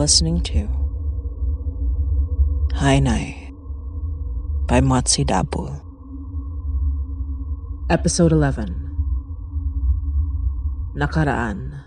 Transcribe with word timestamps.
You're 0.00 0.06
listening 0.06 0.40
to 0.44 0.66
Hainai 2.80 3.52
by 4.66 4.80
Matsi 4.80 5.26
Dapul. 5.26 5.76
Episode 7.90 8.32
11 8.32 8.96
Nakaraan 10.96 11.84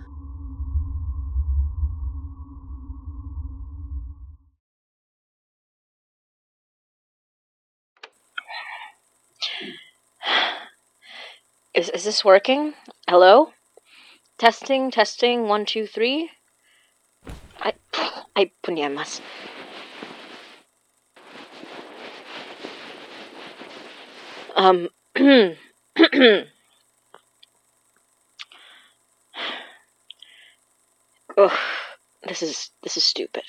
Is 11.74 11.90
is 11.90 12.04
this 12.04 12.24
working? 12.24 12.76
Hello? 13.10 13.54
Testing, 14.38 14.92
testing, 14.92 15.48
one, 15.48 15.66
two, 15.66 15.88
three. 15.88 16.30
I 17.60 17.74
I 18.36 18.52
punyamas. 18.64 19.22
Um 24.56 24.90
Ugh, 31.38 31.52
this 32.28 32.42
is 32.44 32.70
this 32.84 32.98
is 32.98 33.04
stupid. 33.04 33.44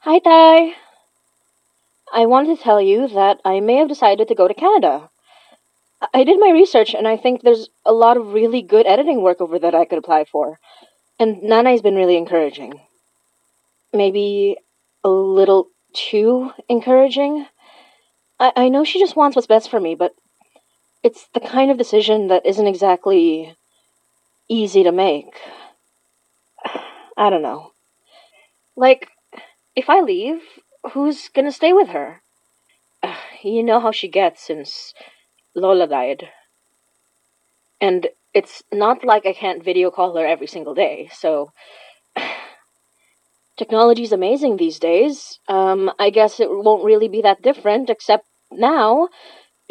Hi, 0.00 0.20
Tay. 0.20 0.74
I 2.12 2.26
wanted 2.26 2.56
to 2.56 2.62
tell 2.62 2.80
you 2.80 3.08
that 3.08 3.40
I 3.44 3.58
may 3.58 3.74
have 3.76 3.88
decided 3.88 4.28
to 4.28 4.34
go 4.36 4.46
to 4.46 4.54
Canada. 4.54 5.10
I- 6.14 6.24
did 6.24 6.38
my 6.40 6.50
research 6.50 6.94
and 6.94 7.06
I 7.06 7.16
think 7.16 7.42
there's 7.42 7.68
a 7.84 7.92
lot 7.92 8.16
of 8.16 8.32
really 8.32 8.62
good 8.62 8.86
editing 8.86 9.22
work 9.22 9.40
over 9.40 9.58
that 9.58 9.74
I 9.74 9.84
could 9.84 9.98
apply 9.98 10.24
for. 10.24 10.58
And 11.18 11.42
Nanai's 11.42 11.82
been 11.82 11.94
really 11.96 12.16
encouraging. 12.16 12.80
Maybe 13.92 14.56
a 15.04 15.08
little 15.08 15.68
too 15.94 16.52
encouraging. 16.68 17.46
I, 18.38 18.52
I 18.56 18.68
know 18.68 18.84
she 18.84 18.98
just 18.98 19.16
wants 19.16 19.36
what's 19.36 19.46
best 19.46 19.70
for 19.70 19.80
me, 19.80 19.94
but 19.94 20.12
it's 21.02 21.28
the 21.32 21.40
kind 21.40 21.70
of 21.70 21.78
decision 21.78 22.28
that 22.28 22.44
isn't 22.44 22.66
exactly 22.66 23.56
easy 24.48 24.82
to 24.82 24.92
make. 24.92 25.34
I 27.16 27.30
don't 27.30 27.42
know. 27.42 27.72
Like, 28.76 29.08
if 29.74 29.88
I 29.88 30.00
leave, 30.00 30.42
who's 30.92 31.28
gonna 31.28 31.52
stay 31.52 31.72
with 31.72 31.88
her? 31.88 32.22
You 33.42 33.62
know 33.62 33.78
how 33.78 33.92
she 33.92 34.08
gets 34.08 34.44
since 34.44 34.92
Lola 35.56 35.88
died. 35.88 36.28
And 37.80 38.08
it's 38.34 38.62
not 38.72 39.02
like 39.02 39.26
I 39.26 39.32
can't 39.32 39.64
video 39.64 39.90
call 39.90 40.14
her 40.16 40.26
every 40.26 40.46
single 40.46 40.74
day, 40.74 41.08
so. 41.12 41.50
Technology's 43.56 44.12
amazing 44.12 44.58
these 44.58 44.78
days. 44.78 45.40
Um, 45.48 45.90
I 45.98 46.10
guess 46.10 46.38
it 46.38 46.50
won't 46.50 46.84
really 46.84 47.08
be 47.08 47.22
that 47.22 47.40
different, 47.40 47.88
except 47.88 48.26
now 48.52 49.08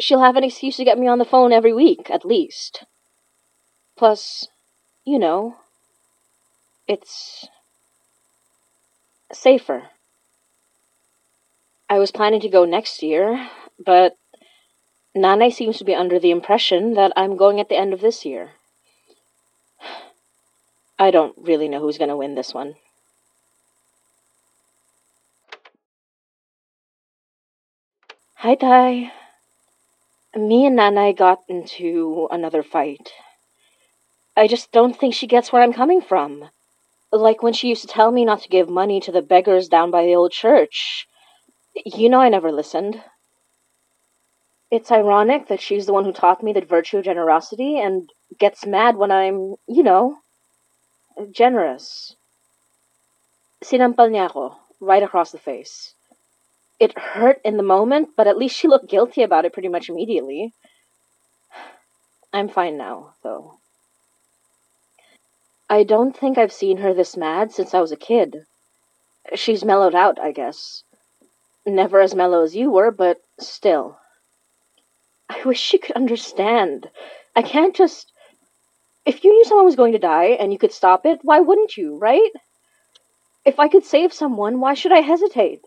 she'll 0.00 0.20
have 0.20 0.34
an 0.34 0.42
excuse 0.42 0.76
to 0.76 0.84
get 0.84 0.98
me 0.98 1.06
on 1.06 1.18
the 1.18 1.24
phone 1.24 1.52
every 1.52 1.72
week, 1.72 2.10
at 2.10 2.24
least. 2.24 2.84
Plus, 3.96 4.48
you 5.04 5.20
know, 5.20 5.56
it's 6.88 7.48
safer. 9.32 9.84
I 11.88 12.00
was 12.00 12.10
planning 12.10 12.40
to 12.40 12.48
go 12.48 12.64
next 12.64 13.04
year, 13.04 13.48
but 13.78 14.16
Nane 15.16 15.50
seems 15.50 15.78
to 15.78 15.84
be 15.84 15.94
under 15.94 16.18
the 16.18 16.30
impression 16.30 16.92
that 16.92 17.10
I'm 17.16 17.38
going 17.38 17.58
at 17.58 17.70
the 17.70 17.76
end 17.76 17.94
of 17.94 18.02
this 18.02 18.26
year. 18.26 18.50
I 20.98 21.10
don't 21.10 21.34
really 21.38 21.68
know 21.68 21.80
who's 21.80 21.96
going 21.96 22.10
to 22.10 22.16
win 22.16 22.34
this 22.34 22.52
one. 22.52 22.74
Hi, 28.34 28.54
Tay. 28.54 29.10
Me 30.36 30.66
and 30.66 30.76
Nana 30.76 31.14
got 31.14 31.40
into 31.48 32.28
another 32.30 32.62
fight. 32.62 33.10
I 34.36 34.46
just 34.46 34.70
don't 34.70 34.94
think 34.94 35.14
she 35.14 35.26
gets 35.26 35.50
where 35.50 35.62
I'm 35.62 35.72
coming 35.72 36.02
from. 36.02 36.50
Like 37.10 37.42
when 37.42 37.54
she 37.54 37.68
used 37.68 37.80
to 37.82 37.88
tell 37.88 38.12
me 38.12 38.26
not 38.26 38.42
to 38.42 38.48
give 38.50 38.68
money 38.68 39.00
to 39.00 39.10
the 39.10 39.22
beggars 39.22 39.68
down 39.68 39.90
by 39.90 40.04
the 40.04 40.14
old 40.14 40.32
church. 40.32 41.08
You 41.86 42.10
know 42.10 42.20
I 42.20 42.28
never 42.28 42.52
listened. 42.52 43.02
It's 44.70 44.90
ironic 44.90 45.46
that 45.48 45.60
she's 45.60 45.86
the 45.86 45.92
one 45.92 46.04
who 46.04 46.12
taught 46.12 46.42
me 46.42 46.52
the 46.52 46.60
virtue 46.60 46.98
of 46.98 47.04
generosity 47.04 47.78
and 47.78 48.10
gets 48.38 48.66
mad 48.66 48.96
when 48.96 49.12
I'm, 49.12 49.54
you 49.68 49.82
know, 49.82 50.18
generous. 51.30 52.16
Sinampal 53.62 54.56
right 54.80 55.02
across 55.02 55.30
the 55.30 55.38
face. 55.38 55.94
It 56.78 56.98
hurt 56.98 57.40
in 57.44 57.56
the 57.56 57.62
moment, 57.62 58.10
but 58.16 58.26
at 58.26 58.36
least 58.36 58.56
she 58.56 58.68
looked 58.68 58.90
guilty 58.90 59.22
about 59.22 59.44
it 59.44 59.52
pretty 59.52 59.68
much 59.68 59.88
immediately. 59.88 60.52
I'm 62.32 62.48
fine 62.48 62.76
now, 62.76 63.14
though. 63.22 63.58
I 65.70 65.84
don't 65.84 66.16
think 66.16 66.36
I've 66.36 66.52
seen 66.52 66.78
her 66.78 66.92
this 66.92 67.16
mad 67.16 67.50
since 67.52 67.72
I 67.72 67.80
was 67.80 67.92
a 67.92 67.96
kid. 67.96 68.44
She's 69.34 69.64
mellowed 69.64 69.94
out, 69.94 70.20
I 70.20 70.32
guess. 70.32 70.82
Never 71.64 72.00
as 72.00 72.14
mellow 72.14 72.42
as 72.42 72.54
you 72.54 72.70
were, 72.70 72.90
but 72.90 73.20
still. 73.40 73.98
I 75.28 75.42
wish 75.44 75.60
she 75.60 75.78
could 75.78 75.96
understand. 75.96 76.90
I 77.34 77.42
can't 77.42 77.74
just. 77.74 78.12
If 79.04 79.22
you 79.22 79.32
knew 79.32 79.44
someone 79.44 79.66
was 79.66 79.76
going 79.76 79.92
to 79.92 79.98
die 79.98 80.36
and 80.40 80.52
you 80.52 80.58
could 80.58 80.72
stop 80.72 81.06
it, 81.06 81.20
why 81.22 81.40
wouldn't 81.40 81.76
you, 81.76 81.96
right? 81.96 82.30
If 83.44 83.60
I 83.60 83.68
could 83.68 83.84
save 83.84 84.12
someone, 84.12 84.60
why 84.60 84.74
should 84.74 84.92
I 84.92 85.00
hesitate? 85.00 85.60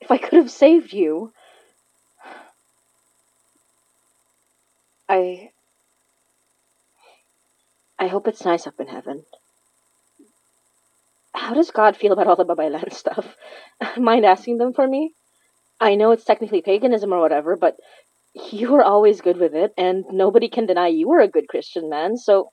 If 0.00 0.10
I 0.10 0.18
could 0.18 0.34
have 0.34 0.50
saved 0.50 0.92
you. 0.92 1.32
I. 5.08 5.50
I 7.98 8.06
hope 8.06 8.26
it's 8.28 8.44
nice 8.44 8.66
up 8.66 8.80
in 8.80 8.86
heaven. 8.86 9.24
How 11.34 11.54
does 11.54 11.70
God 11.70 11.96
feel 11.96 12.12
about 12.12 12.26
all 12.26 12.36
the 12.36 12.44
babaylan 12.44 12.92
stuff? 13.02 13.36
Mind 13.96 14.24
asking 14.24 14.58
them 14.58 14.72
for 14.72 14.86
me? 14.86 15.14
I 15.80 15.94
know 15.94 16.10
it's 16.12 16.24
technically 16.24 16.62
paganism 16.62 17.12
or 17.12 17.20
whatever, 17.20 17.56
but 17.56 17.76
you 18.34 18.72
were 18.72 18.84
always 18.84 19.20
good 19.20 19.38
with 19.38 19.54
it, 19.54 19.72
and 19.76 20.04
nobody 20.10 20.48
can 20.48 20.66
deny 20.66 20.88
you 20.88 21.08
were 21.08 21.20
a 21.20 21.28
good 21.28 21.48
Christian 21.48 21.88
man, 21.88 22.16
so. 22.16 22.52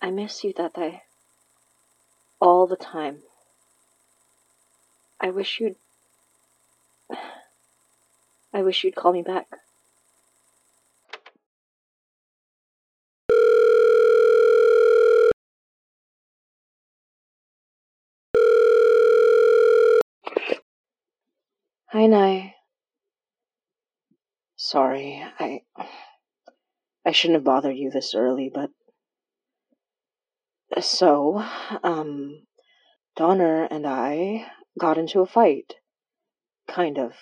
I 0.00 0.10
miss 0.10 0.44
you, 0.44 0.52
Tatay. 0.52 1.00
All 2.40 2.66
the 2.66 2.76
time. 2.76 3.22
I 5.20 5.30
wish 5.30 5.58
you'd. 5.60 5.76
I 8.54 8.62
wish 8.62 8.84
you'd 8.84 8.94
call 8.94 9.12
me 9.12 9.22
back. 9.22 9.46
Hi, 21.96 22.06
Nai. 22.08 22.54
Sorry, 24.56 25.24
I. 25.38 25.62
I 27.06 27.12
shouldn't 27.12 27.36
have 27.36 27.44
bothered 27.44 27.74
you 27.74 27.90
this 27.90 28.14
early, 28.14 28.50
but. 28.52 28.68
So, 30.78 31.42
um. 31.82 32.42
Donner 33.16 33.62
and 33.70 33.86
I 33.86 34.46
got 34.78 34.98
into 34.98 35.22
a 35.22 35.26
fight. 35.26 35.76
Kind 36.68 36.98
of. 36.98 37.14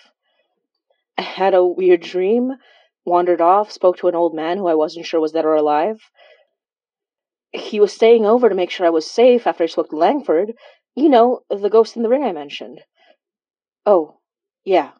I 1.17 1.21
had 1.21 1.53
a 1.53 1.63
weird 1.65 2.01
dream, 2.01 2.55
wandered 3.05 3.39
off, 3.39 3.71
spoke 3.71 3.95
to 3.99 4.09
an 4.09 4.15
old 4.15 4.35
man 4.35 4.57
who 4.57 4.67
I 4.67 4.75
wasn't 4.75 5.05
sure 5.05 5.21
was 5.21 5.31
dead 5.31 5.45
or 5.45 5.55
alive. 5.55 6.01
He 7.53 7.79
was 7.79 7.93
staying 7.93 8.25
over 8.25 8.49
to 8.49 8.55
make 8.55 8.71
sure 8.71 8.85
I 8.85 8.89
was 8.89 9.09
safe 9.09 9.47
after 9.47 9.63
I 9.63 9.67
spoke 9.67 9.91
to 9.91 9.95
Langford. 9.95 10.51
You 10.95 11.07
know, 11.07 11.43
the 11.49 11.69
ghost 11.69 11.95
in 11.95 12.03
the 12.03 12.09
ring 12.09 12.25
I 12.25 12.33
mentioned. 12.33 12.81
Oh, 13.85 14.17
yeah. 14.65 14.91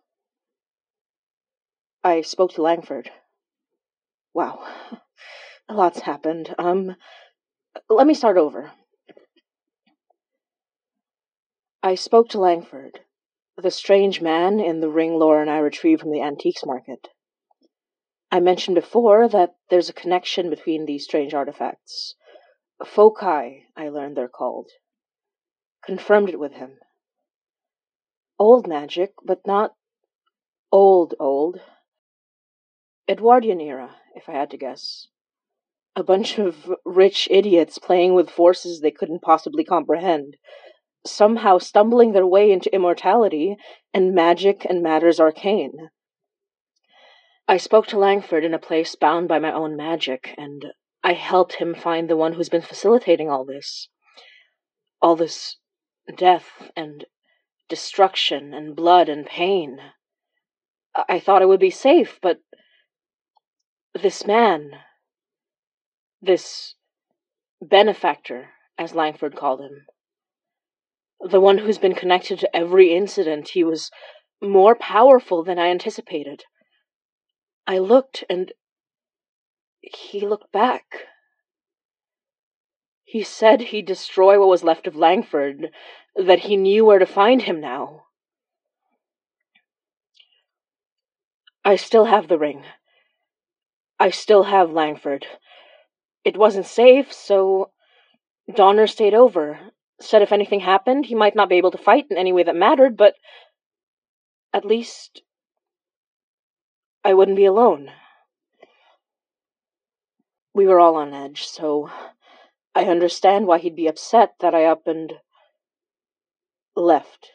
I 2.04 2.22
spoke 2.22 2.54
to 2.54 2.62
Langford. 2.62 3.12
Wow. 4.34 4.64
A 5.70 5.74
lot's 5.74 6.02
happened. 6.02 6.54
Um, 6.60 6.96
let 7.90 8.06
me 8.06 8.14
start 8.14 8.38
over. 8.38 8.72
I 11.82 11.96
spoke 11.96 12.30
to 12.30 12.40
Langford, 12.40 13.00
the 13.58 13.72
strange 13.72 14.22
man 14.22 14.60
in 14.60 14.80
the 14.80 14.90
ring 14.90 15.16
Laura 15.18 15.42
and 15.42 15.50
I 15.50 15.58
retrieved 15.58 16.02
from 16.02 16.12
the 16.12 16.22
antiques 16.22 16.66
market. 16.66 17.08
I 18.32 18.40
mentioned 18.40 18.76
before 18.76 19.28
that 19.30 19.56
there's 19.70 19.90
a 19.90 19.94
connection 19.94 20.50
between 20.50 20.86
these 20.86 21.04
strange 21.04 21.34
artifacts. 21.34 22.16
Foci, 22.86 23.66
I 23.78 23.90
learned 23.90 24.18
they're 24.18 24.28
called. 24.28 24.70
confirmed 25.86 26.30
it 26.30 26.40
with 26.40 26.54
him. 26.54 26.78
Old 28.38 28.68
magic, 28.68 29.14
but 29.24 29.46
not 29.48 29.76
old 30.72 31.16
old. 31.20 31.62
Edwardian 33.08 33.62
era, 33.62 33.96
if 34.16 34.28
I 34.28 34.34
had 34.34 34.50
to 34.52 34.58
guess. 34.58 35.08
A 35.96 36.04
bunch 36.04 36.38
of 36.38 36.74
rich 36.84 37.28
idiots 37.32 37.78
playing 37.78 38.14
with 38.14 38.30
forces 38.30 38.82
they 38.82 38.92
couldn't 38.92 39.22
possibly 39.22 39.64
comprehend, 39.64 40.36
somehow 41.06 41.60
stumbling 41.60 42.12
their 42.12 42.28
way 42.28 42.52
into 42.52 42.74
immortality 42.76 43.56
and 43.94 44.14
magic 44.14 44.66
and 44.66 44.84
matters 44.84 45.20
arcane. 45.20 45.90
I 47.48 47.58
spoke 47.58 47.88
to 47.88 48.00
Langford 48.00 48.44
in 48.44 48.54
a 48.54 48.60
place 48.60 48.96
bound 48.96 49.28
by 49.28 49.40
my 49.40 49.54
own 49.54 49.78
magic, 49.78 50.34
and 50.38 50.74
I 51.04 51.14
helped 51.14 51.56
him 51.56 51.76
find 51.76 52.10
the 52.10 52.18
one 52.18 52.34
who's 52.34 52.50
been 52.50 52.62
facilitating 52.62 53.30
all 53.30 53.46
this. 53.46 53.88
All 55.02 55.16
this 55.16 55.58
death 56.18 56.72
and 56.76 57.06
destruction 57.70 58.54
and 58.54 58.76
blood 58.76 59.10
and 59.10 59.26
pain. 59.26 59.80
I 61.10 61.20
thought 61.20 61.42
I 61.42 61.46
would 61.46 61.60
be 61.60 61.70
safe, 61.70 62.20
but 62.22 62.40
this 63.94 64.26
man, 64.26 64.72
this 66.22 66.76
benefactor, 67.62 68.50
as 68.78 68.96
Langford 68.96 69.36
called 69.36 69.62
him, 69.62 69.86
the 71.20 71.42
one 71.42 71.58
who's 71.58 71.78
been 71.78 71.96
connected 71.96 72.40
to 72.40 72.56
every 72.56 72.94
incident, 72.94 73.50
he 73.50 73.64
was 73.64 73.90
more 74.42 74.76
powerful 74.76 75.44
than 75.44 75.58
I 75.58 75.68
anticipated. 75.68 76.44
I 77.66 77.80
looked 77.80 78.24
and 78.30 78.52
he 79.82 80.22
looked 80.22 80.52
back. 80.52 81.05
He 83.16 83.24
said 83.24 83.62
he'd 83.62 83.86
destroy 83.86 84.38
what 84.38 84.50
was 84.50 84.62
left 84.62 84.88
of 84.88 84.98
Langford, 84.98 85.72
that 86.18 86.40
he 86.40 86.58
knew 86.58 86.84
where 86.84 87.00
to 87.00 87.06
find 87.06 87.44
him 87.44 87.62
now. 87.62 88.08
I 91.64 91.78
still 91.78 92.04
have 92.04 92.28
the 92.28 92.38
ring. 92.38 92.66
I 93.98 94.10
still 94.10 94.44
have 94.44 94.70
Langford. 94.70 95.26
It 96.26 96.36
wasn't 96.36 96.66
safe, 96.66 97.14
so 97.14 97.72
Donner 98.54 98.86
stayed 98.86 99.14
over. 99.14 99.62
Said 100.02 100.22
if 100.22 100.34
anything 100.34 100.60
happened, 100.60 101.06
he 101.06 101.16
might 101.16 101.38
not 101.38 101.48
be 101.48 101.56
able 101.56 101.72
to 101.72 101.78
fight 101.78 102.08
in 102.10 102.18
any 102.18 102.34
way 102.34 102.44
that 102.44 102.54
mattered, 102.54 102.98
but 102.98 103.16
at 104.52 104.66
least 104.66 105.22
I 107.02 107.14
wouldn't 107.14 107.38
be 107.38 107.46
alone. 107.46 107.92
We 110.54 110.68
were 110.68 110.82
all 110.82 110.98
on 110.98 111.14
edge, 111.14 111.46
so 111.46 111.90
I 112.76 112.84
understand 112.84 113.48
why 113.48 113.60
he'd 113.60 113.76
be 113.76 113.88
upset 113.88 114.36
that 114.42 114.54
I 114.54 114.66
up 114.66 114.86
and 114.86 115.14
left. 116.76 117.32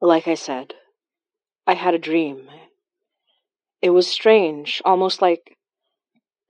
Like 0.00 0.28
I 0.28 0.34
said, 0.34 0.74
I 1.66 1.72
had 1.72 1.94
a 1.94 1.98
dream. 1.98 2.50
It 3.80 3.90
was 3.90 4.06
strange, 4.06 4.82
almost 4.84 5.22
like 5.22 5.56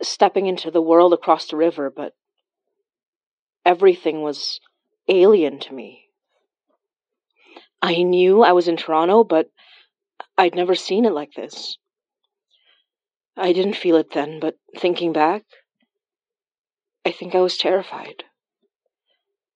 stepping 0.03 0.47
into 0.47 0.71
the 0.71 0.83
world 0.83 1.13
across 1.13 1.47
the 1.47 1.57
river, 1.57 1.91
but 1.91 2.15
everything 3.65 4.23
was 4.23 4.61
alien 5.07 5.61
to 5.61 5.75
me. 5.75 6.07
I 7.81 8.03
knew 8.03 8.43
I 8.43 8.53
was 8.53 8.67
in 8.67 8.77
Toronto, 8.77 9.23
but 9.23 9.49
I'd 10.37 10.57
never 10.57 10.75
seen 10.75 11.05
it 11.05 11.13
like 11.13 11.33
this. 11.35 11.79
I 13.41 13.53
didn't 13.53 13.77
feel 13.77 13.95
it 13.97 14.11
then, 14.13 14.41
but 14.41 14.57
thinking 14.77 15.13
back, 15.13 15.45
I 17.07 17.13
think 17.13 17.37
I 17.37 17.41
was 17.41 17.57
terrified. 17.57 18.25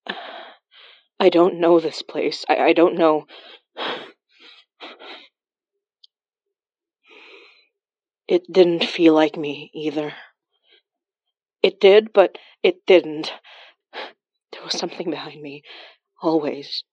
I 1.21 1.29
don't 1.29 1.59
know 1.59 1.81
this 1.81 2.01
place. 2.01 2.45
I, 2.49 2.57
I 2.57 2.73
don't 2.73 2.97
know. 2.97 3.27
It 8.29 8.51
didn't 8.51 8.85
feel 8.85 9.13
like 9.13 9.37
me 9.37 9.71
either. 9.75 10.15
It 11.63 11.79
did, 11.81 12.15
but 12.15 12.39
it 12.63 12.87
didn't. 12.87 13.33
There 14.53 14.63
was 14.63 14.79
something 14.79 15.11
behind 15.11 15.43
me, 15.43 15.63
always. 16.23 16.85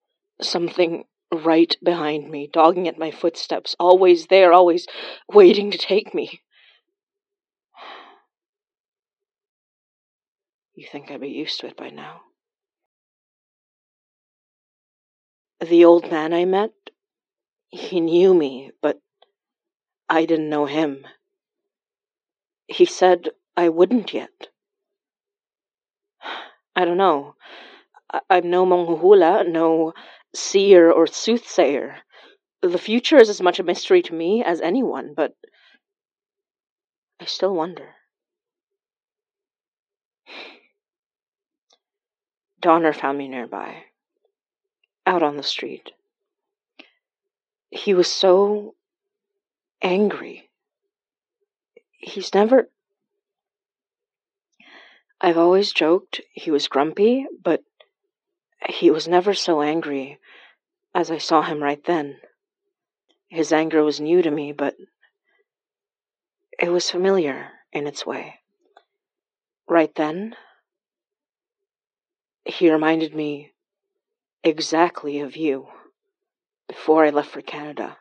Something 0.41 1.03
right 1.31 1.75
behind 1.83 2.29
me, 2.29 2.49
dogging 2.51 2.87
at 2.87 2.97
my 2.97 3.11
footsteps, 3.11 3.75
always 3.79 4.27
there, 4.27 4.51
always 4.51 4.87
waiting 5.31 5.71
to 5.71 5.77
take 5.77 6.13
me. 6.13 6.41
You 10.79 10.87
think 10.89 11.11
I'd 11.11 11.19
be 11.19 11.27
used 11.27 11.59
to 11.59 11.67
it 11.67 11.75
by 11.75 11.89
now? 11.89 12.21
The 15.59 15.83
old 15.83 16.09
man 16.09 16.33
I 16.33 16.45
met, 16.45 16.71
he 17.67 17.99
knew 17.99 18.33
me, 18.33 18.71
but 18.81 19.01
I 20.07 20.23
didn't 20.23 20.47
know 20.47 20.67
him. 20.67 21.05
He 22.67 22.85
said 22.85 23.27
I 23.57 23.67
wouldn't 23.67 24.13
yet. 24.13 24.47
I 26.77 26.85
don't 26.85 26.95
know. 26.95 27.35
I'm 28.29 28.49
no 28.49 28.65
manghuhula, 28.65 29.51
no 29.51 29.91
seer 30.33 30.89
or 30.89 31.07
soothsayer. 31.07 31.97
The 32.61 32.77
future 32.77 33.17
is 33.17 33.27
as 33.27 33.41
much 33.41 33.59
a 33.59 33.63
mystery 33.63 34.01
to 34.03 34.13
me 34.13 34.45
as 34.45 34.61
anyone, 34.61 35.13
but 35.13 35.33
I 37.19 37.25
still 37.25 37.53
wonder. 37.53 37.95
Donner 42.61 42.93
found 42.93 43.17
me 43.17 43.27
nearby, 43.27 43.85
out 45.05 45.23
on 45.23 45.37
the 45.37 45.43
street. 45.43 45.91
He 47.71 47.93
was 47.93 48.11
so 48.11 48.75
angry. 49.81 50.49
He's 51.91 52.33
never. 52.33 52.69
I've 55.21 55.37
always 55.37 55.73
joked 55.73 56.21
he 56.31 56.51
was 56.51 56.67
grumpy, 56.67 57.25
but 57.43 57.63
he 58.67 58.89
was 58.91 59.07
never 59.07 59.33
so 59.33 59.61
angry 59.61 60.19
as 60.93 61.11
I 61.11 61.17
saw 61.17 61.41
him 61.41 61.61
right 61.61 61.83
then. 61.83 62.17
His 63.29 63.51
anger 63.51 63.83
was 63.83 63.99
new 63.99 64.21
to 64.21 64.31
me, 64.31 64.51
but 64.51 64.75
it 66.57 66.69
was 66.69 66.89
familiar 66.89 67.51
in 67.71 67.87
its 67.87 68.05
way. 68.05 68.39
Right 69.67 69.93
then, 69.95 70.35
he 72.49 72.71
reminded 72.71 73.13
me 73.15 73.51
exactly 74.43 75.19
of 75.19 75.35
you 75.35 75.67
before 76.67 77.05
I 77.05 77.09
left 77.09 77.31
for 77.31 77.41
Canada. 77.41 77.97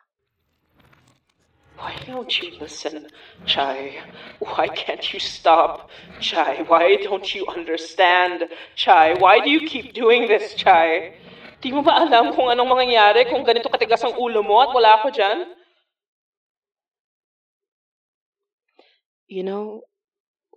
Why 1.79 1.95
don't 2.07 2.43
you 2.43 2.59
listen, 2.59 3.07
Chai? 3.47 3.95
Why 4.41 4.67
can't 4.67 5.13
you 5.13 5.21
stop, 5.21 5.91
Chai? 6.19 6.65
Why 6.67 6.97
don't 6.97 7.35
you 7.35 7.47
understand, 7.47 8.49
Chai? 8.75 9.15
Why 9.15 9.39
do 9.39 9.49
you 9.51 9.69
keep 9.69 9.95
doing 9.95 10.27
this, 10.27 10.55
Chai? 10.55 11.15
Di 11.61 11.71
mo 11.71 11.83
ba 11.83 12.03
alam 12.03 12.35
kung 12.35 12.51
anong 12.51 12.71
mangyayari 12.71 13.31
kung 13.31 13.47
ganito 13.47 13.71
katigas 13.71 14.03
ang 14.03 14.19
ulo 14.19 14.43
mo 14.43 14.59
at 14.63 14.75
wala 14.75 14.99
ako 14.99 15.15
dyan? 15.15 15.39
You 19.31 19.43
know 19.47 19.87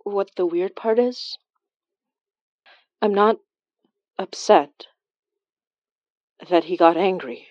what 0.02 0.34
the 0.34 0.46
weird 0.46 0.74
part 0.74 0.98
is? 0.98 1.38
I'm 2.98 3.14
not 3.14 3.38
upset 4.18 4.86
that 6.50 6.64
he 6.64 6.76
got 6.76 6.96
angry. 6.96 7.46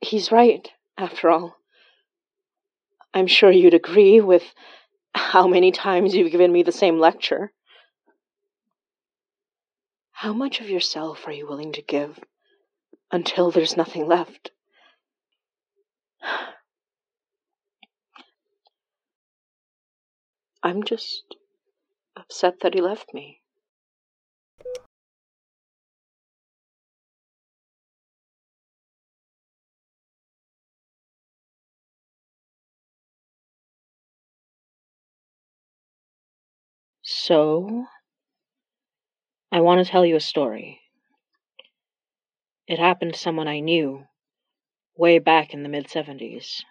He's 0.00 0.32
right, 0.32 0.68
after 0.98 1.30
all. 1.30 1.56
I'm 3.14 3.26
sure 3.26 3.50
you'd 3.50 3.74
agree 3.74 4.20
with 4.20 4.54
how 5.14 5.46
many 5.46 5.70
times 5.70 6.14
you've 6.14 6.32
given 6.32 6.50
me 6.52 6.62
the 6.62 6.72
same 6.72 6.98
lecture. 6.98 7.52
How 10.12 10.32
much 10.32 10.60
of 10.60 10.70
yourself 10.70 11.26
are 11.26 11.32
you 11.32 11.46
willing 11.46 11.72
to 11.72 11.82
give 11.82 12.18
until 13.10 13.50
there's 13.50 13.76
nothing 13.76 14.06
left? 14.06 14.52
I'm 20.62 20.84
just 20.84 21.36
upset 22.16 22.60
that 22.60 22.74
he 22.74 22.80
left 22.80 23.12
me. 23.12 23.41
So, 37.24 37.86
I 39.52 39.60
want 39.60 39.78
to 39.78 39.88
tell 39.88 40.04
you 40.04 40.16
a 40.16 40.20
story. 40.20 40.80
It 42.66 42.80
happened 42.80 43.14
to 43.14 43.20
someone 43.20 43.46
I 43.46 43.60
knew 43.60 44.06
way 44.96 45.20
back 45.20 45.54
in 45.54 45.62
the 45.62 45.68
mid 45.68 45.86
70s. 45.86 46.64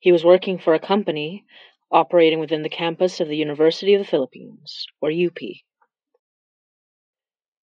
He 0.00 0.10
was 0.10 0.24
working 0.24 0.58
for 0.58 0.74
a 0.74 0.80
company 0.80 1.44
operating 1.92 2.40
within 2.40 2.62
the 2.62 2.68
campus 2.68 3.20
of 3.20 3.28
the 3.28 3.36
University 3.36 3.94
of 3.94 4.00
the 4.00 4.10
Philippines, 4.10 4.88
or 5.00 5.12
UP. 5.12 5.38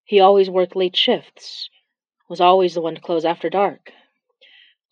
He 0.06 0.22
always 0.22 0.50
worked 0.50 0.78
late 0.78 0.96
shifts, 0.96 1.70
was 2.30 2.40
always 2.40 2.74
the 2.74 2.82
one 2.82 2.96
to 2.96 3.02
close 3.02 3.26
after 3.26 3.50
dark, 3.50 3.92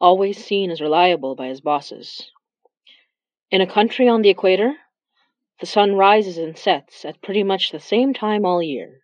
always 0.01 0.43
seen 0.43 0.69
as 0.69 0.81
reliable 0.81 1.33
by 1.35 1.47
his 1.47 1.61
bosses. 1.61 2.29
In 3.51 3.61
a 3.61 3.73
country 3.73 4.09
on 4.09 4.21
the 4.21 4.29
equator, 4.29 4.75
the 5.59 5.65
sun 5.65 5.95
rises 5.95 6.37
and 6.37 6.57
sets 6.57 7.05
at 7.05 7.21
pretty 7.21 7.43
much 7.43 7.71
the 7.71 7.79
same 7.79 8.13
time 8.13 8.45
all 8.45 8.61
year, 8.61 9.01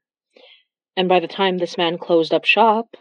and 0.96 1.08
by 1.08 1.20
the 1.20 1.28
time 1.28 1.58
this 1.58 1.78
man 1.78 1.98
closed 1.98 2.34
up 2.34 2.46
shop, 2.46 2.96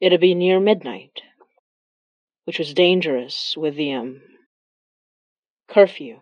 it'd 0.00 0.20
be 0.20 0.34
near 0.34 0.60
midnight, 0.60 1.22
which 2.44 2.58
was 2.58 2.74
dangerous 2.74 3.54
with 3.56 3.76
the 3.76 3.92
um, 3.92 4.20
curfew, 5.68 6.20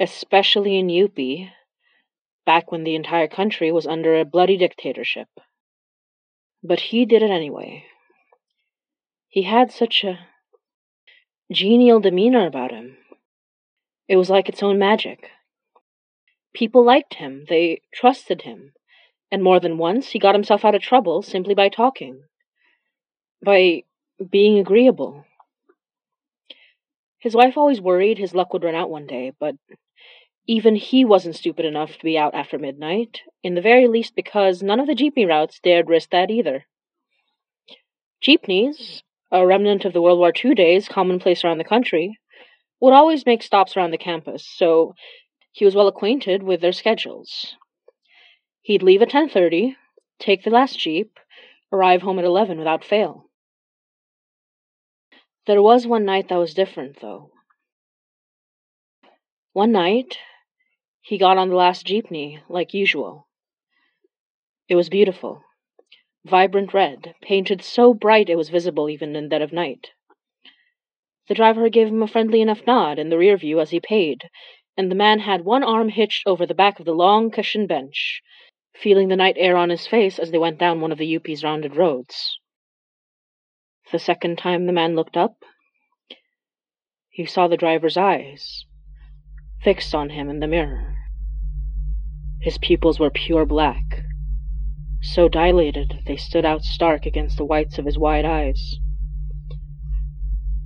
especially 0.00 0.78
in 0.78 1.04
UP, 1.04 1.48
back 2.46 2.72
when 2.72 2.84
the 2.84 2.94
entire 2.94 3.28
country 3.28 3.70
was 3.70 3.86
under 3.86 4.18
a 4.18 4.24
bloody 4.24 4.56
dictatorship. 4.56 5.28
But 6.62 6.80
he 6.80 7.04
did 7.04 7.22
it 7.22 7.30
anyway. 7.30 7.84
He 9.28 9.42
had 9.42 9.70
such 9.70 10.04
a 10.04 10.20
genial 11.52 12.00
demeanor 12.00 12.46
about 12.46 12.70
him. 12.70 12.96
It 14.08 14.16
was 14.16 14.30
like 14.30 14.48
its 14.48 14.62
own 14.62 14.78
magic. 14.78 15.30
People 16.52 16.84
liked 16.84 17.14
him, 17.14 17.46
they 17.48 17.80
trusted 17.92 18.42
him, 18.42 18.72
and 19.30 19.42
more 19.42 19.58
than 19.58 19.78
once 19.78 20.10
he 20.10 20.18
got 20.18 20.34
himself 20.34 20.64
out 20.64 20.74
of 20.74 20.82
trouble 20.82 21.22
simply 21.22 21.54
by 21.54 21.68
talking, 21.68 22.24
by 23.42 23.84
being 24.30 24.58
agreeable. 24.58 25.24
His 27.18 27.34
wife 27.34 27.56
always 27.56 27.80
worried 27.80 28.18
his 28.18 28.34
luck 28.34 28.52
would 28.52 28.62
run 28.62 28.74
out 28.74 28.90
one 28.90 29.06
day, 29.06 29.32
but 29.40 29.56
even 30.46 30.76
he 30.76 31.04
wasn't 31.04 31.36
stupid 31.36 31.64
enough 31.64 31.96
to 31.96 32.04
be 32.04 32.18
out 32.18 32.34
after 32.34 32.58
midnight, 32.58 33.22
in 33.42 33.54
the 33.54 33.62
very 33.62 33.88
least 33.88 34.14
because 34.14 34.62
none 34.62 34.78
of 34.78 34.86
the 34.86 34.94
jeepney 34.94 35.26
routes 35.26 35.58
dared 35.58 35.88
risk 35.88 36.10
that 36.10 36.30
either. 36.30 36.66
Jeepneys, 38.20 39.02
a 39.32 39.46
remnant 39.46 39.86
of 39.86 39.94
the 39.94 40.02
World 40.02 40.18
War 40.18 40.32
II 40.44 40.54
days 40.54 40.86
commonplace 40.86 41.42
around 41.42 41.58
the 41.58 41.64
country, 41.64 42.18
would 42.80 42.92
always 42.92 43.26
make 43.26 43.42
stops 43.42 43.76
around 43.76 43.90
the 43.90 43.98
campus, 43.98 44.46
so 44.46 44.94
he 45.52 45.64
was 45.64 45.74
well 45.74 45.88
acquainted 45.88 46.42
with 46.42 46.60
their 46.60 46.72
schedules. 46.72 47.56
He'd 48.62 48.82
leave 48.82 49.02
at 49.02 49.10
10:30, 49.10 49.76
take 50.18 50.42
the 50.42 50.50
last 50.50 50.78
jeep, 50.78 51.18
arrive 51.72 52.02
home 52.02 52.18
at 52.18 52.24
11 52.24 52.58
without 52.58 52.84
fail. 52.84 53.30
There 55.46 55.62
was 55.62 55.86
one 55.86 56.04
night 56.04 56.28
that 56.28 56.36
was 56.36 56.54
different, 56.54 57.00
though. 57.00 57.30
One 59.52 59.72
night, 59.72 60.18
he 61.02 61.18
got 61.18 61.36
on 61.36 61.50
the 61.50 61.56
last 61.56 61.86
jeepney, 61.86 62.40
like 62.48 62.72
usual. 62.72 63.28
It 64.68 64.76
was 64.76 64.88
beautiful. 64.88 65.42
Vibrant 66.24 66.72
red, 66.72 67.14
painted 67.20 67.62
so 67.62 67.92
bright 67.92 68.30
it 68.30 68.36
was 68.36 68.48
visible 68.48 68.88
even 68.88 69.14
in 69.14 69.28
dead 69.28 69.42
of 69.42 69.52
night. 69.52 69.90
The 71.28 71.34
driver 71.34 71.68
gave 71.68 71.88
him 71.88 72.02
a 72.02 72.06
friendly 72.06 72.40
enough 72.40 72.66
nod 72.66 72.98
in 72.98 73.08
the 73.08 73.16
rear 73.16 73.36
view 73.36 73.60
as 73.60 73.70
he 73.70 73.80
paid, 73.80 74.28
and 74.76 74.90
the 74.90 74.94
man 74.94 75.20
had 75.20 75.44
one 75.44 75.64
arm 75.64 75.88
hitched 75.88 76.26
over 76.26 76.44
the 76.44 76.54
back 76.54 76.78
of 76.78 76.84
the 76.84 76.94
long 76.94 77.30
cushioned 77.30 77.68
bench, 77.68 78.20
feeling 78.74 79.08
the 79.08 79.16
night 79.16 79.36
air 79.38 79.56
on 79.56 79.70
his 79.70 79.86
face 79.86 80.18
as 80.18 80.30
they 80.30 80.38
went 80.38 80.58
down 80.58 80.80
one 80.80 80.92
of 80.92 80.98
the 80.98 81.16
UP's 81.16 81.42
rounded 81.42 81.76
roads. 81.76 82.38
The 83.90 83.98
second 83.98 84.36
time 84.36 84.66
the 84.66 84.72
man 84.72 84.94
looked 84.96 85.16
up, 85.16 85.36
he 87.08 87.24
saw 87.24 87.48
the 87.48 87.56
driver's 87.56 87.96
eyes 87.96 88.64
fixed 89.62 89.94
on 89.94 90.10
him 90.10 90.28
in 90.28 90.40
the 90.40 90.46
mirror. 90.46 90.94
His 92.42 92.58
pupils 92.58 93.00
were 93.00 93.08
pure 93.08 93.46
black, 93.46 94.02
so 95.00 95.28
dilated 95.28 96.00
they 96.06 96.16
stood 96.16 96.44
out 96.44 96.62
stark 96.62 97.06
against 97.06 97.38
the 97.38 97.44
whites 97.46 97.78
of 97.78 97.86
his 97.86 97.96
wide 97.96 98.26
eyes. 98.26 98.74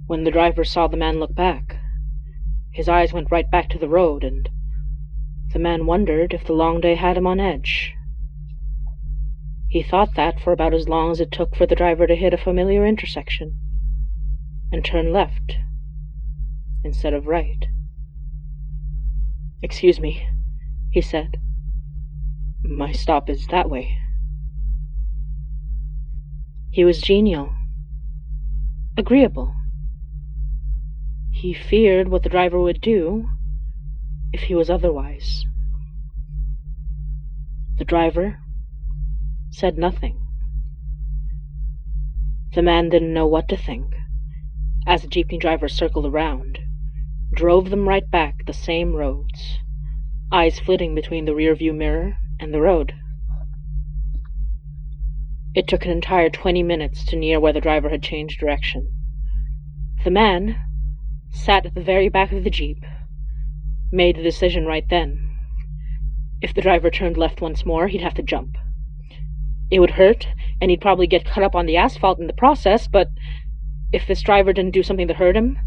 When 0.09 0.25
the 0.25 0.31
driver 0.31 0.65
saw 0.65 0.89
the 0.89 0.97
man 0.97 1.21
look 1.21 1.35
back, 1.35 1.77
his 2.73 2.89
eyes 2.89 3.13
went 3.13 3.31
right 3.31 3.49
back 3.51 3.69
to 3.69 3.79
the 3.79 3.91
road, 3.91 4.25
and 4.25 4.49
the 5.53 5.59
man 5.59 5.85
wondered 5.85 6.33
if 6.33 6.47
the 6.47 6.55
long 6.55 6.81
day 6.81 6.95
had 6.95 7.19
him 7.19 7.27
on 7.27 7.39
edge. 7.39 7.93
He 9.69 9.83
thought 9.83 10.15
that 10.15 10.41
for 10.41 10.55
about 10.55 10.73
as 10.73 10.89
long 10.89 11.11
as 11.11 11.21
it 11.21 11.31
took 11.31 11.55
for 11.55 11.67
the 11.67 11.75
driver 11.75 12.07
to 12.07 12.17
hit 12.17 12.33
a 12.33 12.39
familiar 12.39 12.87
intersection 12.87 13.55
and 14.73 14.83
turn 14.83 15.13
left 15.13 15.59
instead 16.83 17.13
of 17.13 17.27
right. 17.27 17.67
Excuse 19.61 20.01
me, 20.01 20.27
he 20.91 21.03
said. 21.03 21.37
My 22.65 22.93
stop 22.93 23.29
is 23.29 23.47
that 23.49 23.69
way. 23.69 23.99
He 26.71 26.83
was 26.83 27.03
genial, 27.03 27.53
agreeable. 28.97 29.55
He 31.39 31.55
feared 31.55 32.09
what 32.09 32.25
the 32.25 32.29
driver 32.29 32.61
would 32.61 32.81
do 32.81 33.29
if 34.33 34.41
he 34.41 34.57
was 34.57 34.69
otherwise. 34.69 35.45
The 37.77 37.85
driver 37.85 38.41
said 39.51 39.79
nothing. 39.79 40.21
The 42.57 42.63
man 42.63 42.89
didn't 42.89 43.15
know 43.15 43.29
what 43.29 43.49
to 43.51 43.57
think 43.57 43.95
as 44.85 45.03
the 45.03 45.09
jeepney 45.09 45.39
driver 45.39 45.69
circled 45.69 46.07
around 46.07 46.59
drove 47.33 47.71
them 47.71 47.89
right 47.89 48.11
back 48.11 48.45
the 48.45 48.53
same 48.53 48.95
roads, 48.95 49.61
eyes 50.33 50.59
flitting 50.59 50.93
between 50.93 51.25
the 51.25 51.37
rearview 51.37 51.73
mirror 51.73 52.17
and 52.41 52.53
the 52.53 52.61
road. 52.61 52.95
It 55.55 55.69
took 55.69 55.85
an 55.85 55.93
entire 55.93 56.31
twenty 56.31 56.65
minutes 56.65 57.05
to 57.05 57.17
near 57.17 57.39
where 57.39 57.53
the 57.53 57.61
driver 57.61 57.91
had 57.91 58.03
changed 58.03 58.41
direction. 58.41 58.93
The 60.03 60.11
man 60.11 60.57
sat 61.31 61.67
at 61.67 61.75
the 61.75 61.83
very 61.83 62.09
back 62.09 62.33
of 62.33 62.45
the 62.45 62.51
jeep, 62.51 62.85
made 63.91 64.17
the 64.17 64.23
decision 64.23 64.67
right 64.67 64.89
then. 64.89 65.29
If 66.41 66.55
the 66.55 66.63
driver 66.63 66.91
turned 66.91 67.17
left 67.17 67.41
once 67.41 67.67
more, 67.67 67.89
he'd 67.89 68.03
have 68.03 68.15
to 68.15 68.23
jump. 68.23 68.57
It 69.71 69.81
would 69.81 69.93
hurt, 69.93 70.29
and 70.61 70.71
he'd 70.71 70.81
probably 70.81 71.07
get 71.07 71.25
cut 71.25 71.45
up 71.45 71.55
on 71.55 71.67
the 71.67 71.77
asphalt 71.77 72.19
in 72.19 72.27
the 72.27 72.33
process, 72.33 72.89
but 72.89 73.09
if 73.93 74.07
this 74.07 74.23
driver 74.23 74.53
didn't 74.53 74.75
do 74.75 74.83
something 74.83 75.07
that 75.07 75.17
hurt 75.17 75.37
him, 75.37 75.59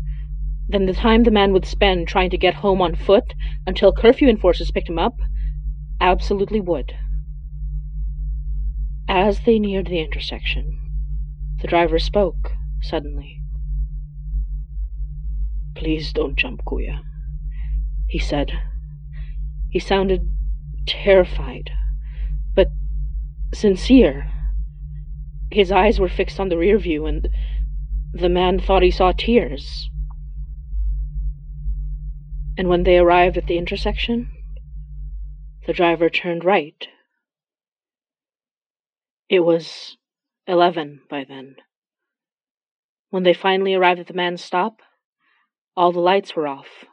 then 0.70 0.86
the 0.86 0.94
time 0.94 1.24
the 1.24 1.32
man 1.32 1.52
would 1.54 1.66
spend 1.66 2.08
trying 2.08 2.30
to 2.30 2.38
get 2.38 2.56
home 2.56 2.82
on 2.82 2.96
foot 2.96 3.34
until 3.68 3.92
curfew 3.92 4.30
enforcers 4.30 4.72
picked 4.72 4.90
him 4.90 5.00
up 5.00 5.18
absolutely 6.00 6.60
would. 6.60 6.96
As 9.08 9.42
they 9.42 9.60
neared 9.60 9.88
the 9.88 10.00
intersection, 10.00 10.80
the 11.62 11.68
driver 11.68 12.00
spoke 12.00 12.54
suddenly. 12.82 13.41
Please 15.82 16.14
don't 16.14 16.36
jump, 16.36 16.64
Kuya, 16.64 17.02
he 18.08 18.20
said. 18.20 18.52
He 19.72 19.80
sounded 19.80 20.32
terrified, 20.86 21.72
but 22.54 22.68
sincere. 23.52 24.30
His 25.50 25.72
eyes 25.72 26.00
were 26.00 26.08
fixed 26.08 26.40
on 26.40 26.50
the 26.50 26.58
rear 26.58 26.78
view, 26.78 27.08
and 27.08 27.28
the 28.14 28.30
man 28.30 28.60
thought 28.60 28.84
he 28.84 28.92
saw 28.92 29.12
tears. 29.12 29.90
And 32.60 32.70
when 32.70 32.84
they 32.84 33.00
arrived 33.00 33.38
at 33.38 33.48
the 33.48 33.58
intersection, 33.58 34.30
the 35.66 35.74
driver 35.74 36.12
turned 36.12 36.46
right. 36.46 36.88
It 39.30 39.40
was 39.40 39.98
eleven 40.46 41.02
by 41.10 41.24
then. 41.28 41.56
When 43.10 43.24
they 43.24 43.34
finally 43.34 43.74
arrived 43.74 44.00
at 44.00 44.06
the 44.06 44.14
man's 44.14 44.44
stop, 44.44 44.80
all 45.76 45.92
the 45.92 46.00
lights 46.00 46.36
were 46.36 46.48
off. 46.48 46.86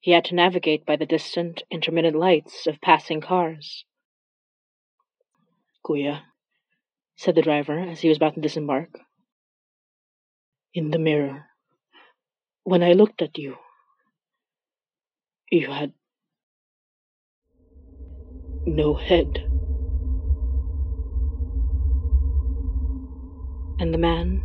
He 0.00 0.12
had 0.12 0.24
to 0.26 0.34
navigate 0.34 0.86
by 0.86 0.96
the 0.96 1.06
distant, 1.06 1.62
intermittent 1.70 2.16
lights 2.16 2.66
of 2.66 2.80
passing 2.80 3.20
cars. 3.20 3.84
Kuya, 5.84 6.22
said 7.16 7.34
the 7.34 7.42
driver 7.42 7.78
as 7.78 8.00
he 8.00 8.08
was 8.08 8.16
about 8.16 8.34
to 8.34 8.40
disembark. 8.40 8.90
In 10.72 10.90
the 10.90 10.98
mirror, 10.98 11.46
when 12.62 12.82
I 12.82 12.92
looked 12.92 13.22
at 13.22 13.36
you, 13.38 13.56
you 15.50 15.70
had 15.70 15.92
no 18.66 18.94
head. 18.94 19.44
And 23.80 23.92
the 23.92 23.98
man 23.98 24.42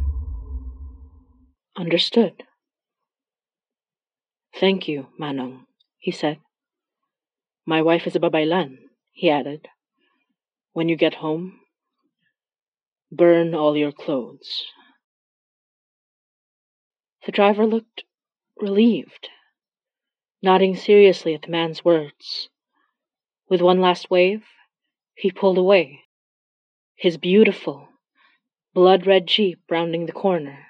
understood. 1.75 2.44
Thank 4.60 4.88
you, 4.88 5.08
Manong, 5.20 5.66
he 5.98 6.12
said. 6.12 6.38
My 7.66 7.82
wife 7.82 8.06
is 8.06 8.16
a 8.16 8.20
babaylan, 8.20 8.78
he 9.12 9.30
added. 9.30 9.68
When 10.74 10.90
you 10.90 10.96
get 10.96 11.16
home, 11.16 11.60
burn 13.12 13.56
all 13.56 13.76
your 13.76 13.92
clothes. 13.92 14.66
The 17.26 17.32
driver 17.32 17.66
looked 17.66 18.04
relieved, 18.60 19.30
nodding 20.42 20.76
seriously 20.76 21.34
at 21.34 21.44
the 21.44 21.52
man's 21.52 21.84
words. 21.84 22.50
With 23.50 23.62
one 23.62 23.82
last 23.82 24.12
wave, 24.12 24.44
he 25.16 25.32
pulled 25.32 25.58
away, 25.58 26.02
his 26.96 27.18
beautiful, 27.18 27.90
blood 28.74 29.08
red 29.08 29.28
Jeep 29.28 29.62
rounding 29.70 30.06
the 30.06 30.12
corner. 30.12 30.68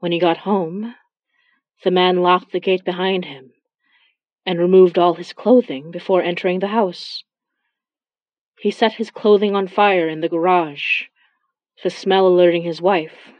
When 0.00 0.12
he 0.12 0.18
got 0.18 0.38
home, 0.38 0.94
the 1.82 1.90
man 1.90 2.22
locked 2.22 2.52
the 2.52 2.60
gate 2.60 2.84
behind 2.84 3.24
him 3.24 3.52
and 4.46 4.58
removed 4.58 4.98
all 4.98 5.14
his 5.14 5.32
clothing 5.32 5.90
before 5.90 6.22
entering 6.22 6.60
the 6.60 6.68
house. 6.68 7.24
He 8.60 8.70
set 8.70 8.94
his 8.94 9.10
clothing 9.10 9.54
on 9.54 9.68
fire 9.68 10.08
in 10.08 10.20
the 10.20 10.28
garage, 10.28 11.04
the 11.82 11.90
smell 11.90 12.26
alerting 12.26 12.62
his 12.62 12.80
wife. 12.80 13.32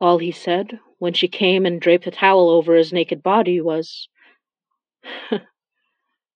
All 0.00 0.18
he 0.18 0.32
said 0.32 0.80
when 0.98 1.12
she 1.12 1.28
came 1.28 1.66
and 1.66 1.80
draped 1.80 2.06
a 2.06 2.10
towel 2.10 2.48
over 2.50 2.74
his 2.74 2.92
naked 2.92 3.22
body 3.22 3.60
was, 3.60 4.08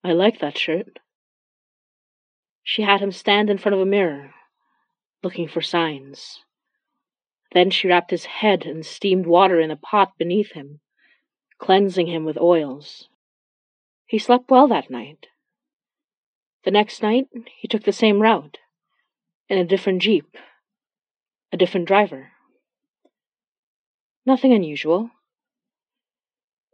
I 0.04 0.12
like 0.12 0.40
that 0.40 0.58
shirt. 0.58 0.98
She 2.62 2.82
had 2.82 3.00
him 3.00 3.12
stand 3.12 3.50
in 3.50 3.58
front 3.58 3.74
of 3.74 3.80
a 3.80 3.86
mirror, 3.86 4.34
looking 5.22 5.48
for 5.48 5.60
signs. 5.60 6.40
Then 7.54 7.70
she 7.70 7.87
wrapped 7.87 8.11
his 8.11 8.25
head 8.25 8.66
in 8.66 8.82
steamed 8.82 9.26
water 9.26 9.61
in 9.61 9.70
a 9.70 9.76
pot 9.76 10.18
beneath 10.18 10.52
him, 10.52 10.80
cleansing 11.58 12.08
him 12.08 12.25
with 12.25 12.37
oils. 12.37 13.08
He 14.06 14.18
slept 14.18 14.50
well 14.50 14.66
that 14.68 14.90
night. 14.90 15.28
The 16.64 16.73
next 16.73 17.00
night, 17.00 17.28
he 17.56 17.68
took 17.68 17.84
the 17.84 17.92
same 17.92 18.20
route, 18.20 18.58
in 19.49 19.56
a 19.56 19.64
different 19.64 20.02
jeep, 20.02 20.37
a 21.52 21.56
different 21.56 21.87
driver. 21.87 22.32
Nothing 24.26 24.52
unusual. 24.52 25.11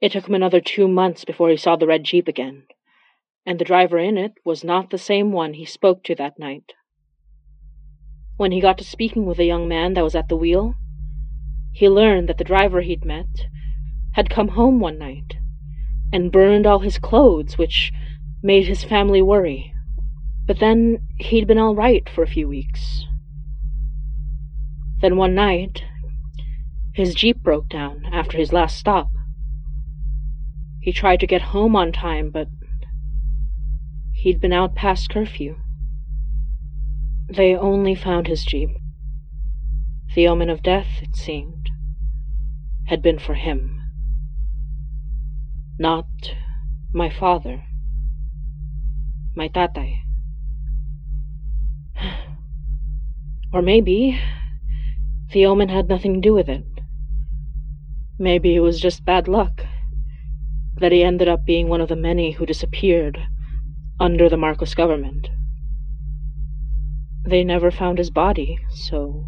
It 0.01 0.13
took 0.13 0.29
him 0.29 0.35
another 0.35 0.63
two 0.63 0.89
months 0.89 1.27
before 1.27 1.51
he 1.51 1.59
saw 1.59 1.77
the 1.77 1.87
red 1.87 2.05
jeep 2.05 2.27
again, 2.27 2.65
and 3.45 3.59
the 3.59 3.67
driver 3.67 3.99
in 3.99 4.17
it 4.17 4.33
was 4.45 4.65
not 4.65 4.89
the 4.89 4.99
same 4.99 5.31
one 5.31 5.55
he 5.55 5.67
spoke 5.67 6.03
to 6.05 6.15
that 6.15 6.39
night. 6.39 6.73
When 8.41 8.53
he 8.53 8.61
got 8.63 8.79
to 8.79 8.85
speaking 8.85 9.27
with 9.27 9.37
the 9.37 9.45
young 9.45 9.69
man 9.69 9.93
that 9.93 10.03
was 10.03 10.15
at 10.15 10.31
the 10.31 10.37
wheel, 10.37 10.75
he 11.73 11.91
learned 11.91 12.27
that 12.31 12.39
the 12.39 12.43
driver 12.43 12.81
he'd 12.81 13.05
met 13.05 13.45
had 14.13 14.31
come 14.31 14.49
home 14.49 14.81
one 14.81 14.97
night 14.97 15.37
and 16.11 16.33
burned 16.33 16.67
all 16.67 16.79
his 16.79 16.97
clothes, 16.97 17.59
which 17.59 17.93
made 18.43 18.67
his 18.67 18.83
family 18.83 19.21
worry. 19.21 19.75
But 20.47 20.59
then 20.59 21.07
he'd 21.19 21.47
been 21.47 21.59
all 21.59 21.75
right 21.75 22.09
for 22.09 22.23
a 22.23 22.27
few 22.27 22.49
weeks. 22.49 23.05
Then 25.03 25.19
one 25.19 25.35
night, 25.35 25.85
his 26.95 27.15
Jeep 27.15 27.43
broke 27.43 27.69
down 27.69 28.07
after 28.11 28.39
his 28.39 28.55
last 28.55 28.79
stop. 28.79 29.11
He 30.81 30.95
tried 30.95 31.21
to 31.21 31.27
get 31.27 31.53
home 31.53 31.77
on 31.77 31.93
time, 31.93 32.31
but 32.31 32.49
he'd 34.15 34.41
been 34.41 34.55
out 34.55 34.75
past 34.75 35.11
curfew. 35.11 35.57
They 37.33 37.55
only 37.55 37.95
found 37.95 38.27
his 38.27 38.45
Jeep. 38.45 38.71
The 40.17 40.27
omen 40.27 40.51
of 40.51 40.65
death, 40.65 40.89
it 41.01 41.15
seemed, 41.15 41.71
had 42.87 43.03
been 43.03 43.21
for 43.21 43.35
him, 43.35 43.81
not 45.79 46.07
my 46.93 47.09
father, 47.09 47.63
my 49.37 49.49
tatay. 49.49 50.01
Or 53.53 53.63
maybe 53.63 54.21
the 55.33 55.47
omen 55.47 55.69
had 55.69 55.89
nothing 55.89 56.15
to 56.15 56.21
do 56.21 56.35
with 56.35 56.49
it. 56.49 56.67
Maybe 58.19 58.57
it 58.57 58.61
was 58.61 58.81
just 58.81 59.05
bad 59.05 59.29
luck 59.29 59.65
that 60.77 60.93
he 60.93 61.05
ended 61.05 61.29
up 61.29 61.45
being 61.45 61.69
one 61.69 61.81
of 61.81 61.89
the 61.89 61.97
many 61.97 62.33
who 62.33 62.47
disappeared 62.47 63.19
under 64.01 64.29
the 64.29 64.37
Marcos 64.37 64.75
government. 64.75 65.29
They 67.27 67.45
never 67.45 67.71
found 67.71 67.99
his 67.99 68.11
body, 68.11 68.59
so. 68.71 69.25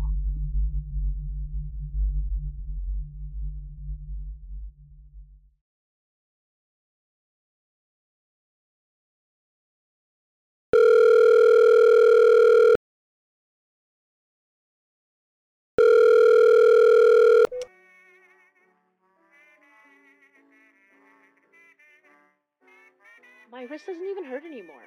My 23.53 23.65
wrist 23.65 23.87
doesn't 23.87 24.03
even 24.03 24.25
hurt 24.25 24.45
anymore. 24.45 24.83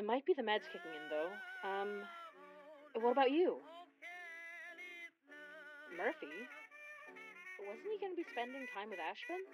It 0.00 0.06
might 0.06 0.24
be 0.24 0.32
the 0.32 0.40
meds 0.40 0.64
kicking 0.72 0.96
in, 0.96 1.04
though. 1.12 1.28
Um, 1.60 2.00
what 3.04 3.12
about 3.12 3.30
you? 3.30 3.58
Murphy? 5.92 6.32
Wasn't 7.68 7.84
he 7.84 8.00
going 8.00 8.12
to 8.12 8.16
be 8.16 8.24
spending 8.32 8.64
time 8.72 8.88
with 8.88 8.96
Ashvin? 8.96 9.44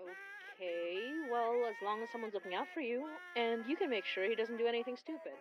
Okay, 0.00 0.96
well, 1.30 1.68
as 1.68 1.76
long 1.84 2.02
as 2.02 2.08
someone's 2.10 2.32
looking 2.32 2.54
out 2.54 2.64
for 2.72 2.80
you, 2.80 3.04
and 3.36 3.60
you 3.68 3.76
can 3.76 3.90
make 3.90 4.06
sure 4.06 4.24
he 4.24 4.34
doesn't 4.34 4.56
do 4.56 4.66
anything 4.66 4.96
stupid. 4.96 5.36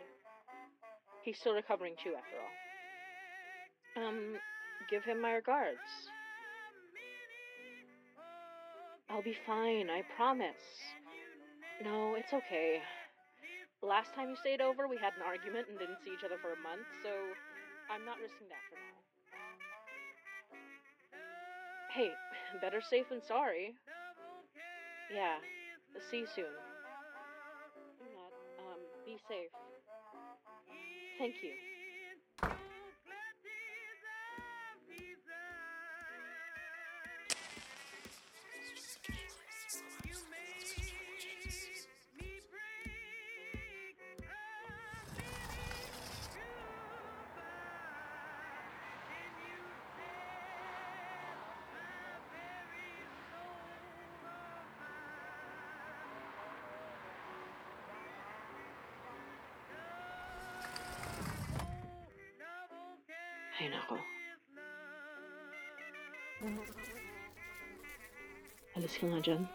He's 1.23 1.39
still 1.39 1.53
recovering 1.53 1.93
too, 2.03 2.11
after 2.19 2.35
all. 2.35 4.09
Um, 4.09 4.35
give 4.91 5.05
him 5.05 5.21
my 5.21 5.31
regards. 5.31 5.79
I'll 9.09 9.23
be 9.23 9.37
fine, 9.47 9.89
I 9.89 10.01
promise. 10.17 10.67
No, 11.83 12.15
it's 12.15 12.31
okay. 12.31 12.79
Last 13.81 14.15
time 14.15 14.29
you 14.29 14.37
stayed 14.37 14.61
over, 14.61 14.87
we 14.87 14.95
had 14.95 15.11
an 15.19 15.23
argument 15.27 15.67
and 15.69 15.77
didn't 15.77 15.99
see 16.05 16.11
each 16.15 16.23
other 16.23 16.39
for 16.41 16.53
a 16.53 16.59
month, 16.63 16.87
so 17.03 17.11
I'm 17.91 18.05
not 18.05 18.15
risking 18.23 18.47
that 18.47 18.63
for 18.71 18.79
now. 18.79 19.03
Hey, 21.91 22.11
better 22.61 22.79
safe 22.79 23.09
than 23.09 23.21
sorry. 23.21 23.75
Yeah, 25.13 25.35
see 26.09 26.19
you 26.19 26.27
soon. 26.33 26.55
Um, 28.59 28.79
be 29.05 29.17
safe. 29.27 29.51
Thank 31.19 31.35
you. 31.43 31.51
Ay, 63.59 63.69
nako. 63.69 63.97
Alis 68.75 68.97
ka 68.97 69.05
nga 69.05 69.21
dyan. 69.21 69.45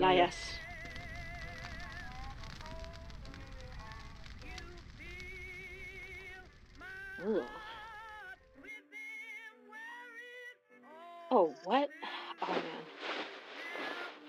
Layas. 0.00 0.56
Ugh. 7.20 7.44
Oh, 11.30 11.54
what? 11.64 11.88
Oh, 12.42 12.48
man. 12.48 12.82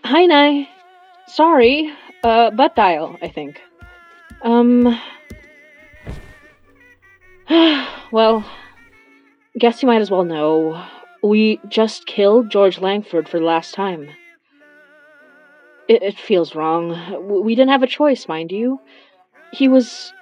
Hi, 0.03 0.25
Nai. 0.25 0.69
Sorry. 1.27 1.89
Uh, 2.21 2.51
butt 2.51 2.75
dial, 2.75 3.17
I 3.21 3.29
think. 3.29 3.61
Um. 4.43 4.99
well, 8.11 8.45
guess 9.59 9.81
you 9.81 9.87
might 9.87 10.01
as 10.01 10.09
well 10.09 10.23
know. 10.23 10.85
We 11.21 11.59
just 11.67 12.05
killed 12.05 12.49
George 12.49 12.79
Langford 12.79 13.27
for 13.27 13.39
the 13.39 13.45
last 13.45 13.73
time. 13.73 14.09
It, 15.89 16.01
it 16.01 16.17
feels 16.17 16.55
wrong. 16.55 17.43
We 17.43 17.55
didn't 17.55 17.71
have 17.71 17.83
a 17.83 17.87
choice, 17.87 18.27
mind 18.27 18.51
you. 18.51 18.79
He 19.51 19.67
was. 19.67 20.13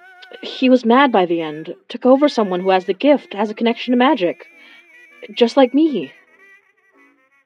He 0.41 0.69
was 0.69 0.85
mad 0.85 1.11
by 1.11 1.25
the 1.25 1.41
end. 1.41 1.75
Took 1.87 2.05
over 2.05 2.29
someone 2.29 2.61
who 2.61 2.69
has 2.69 2.85
the 2.85 2.93
gift, 2.93 3.33
has 3.33 3.49
a 3.49 3.55
connection 3.55 3.91
to 3.91 3.97
magic. 3.97 4.47
Just 5.35 5.57
like 5.57 5.73
me. 5.73 6.11